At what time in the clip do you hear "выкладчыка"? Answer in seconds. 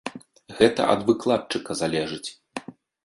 1.09-1.77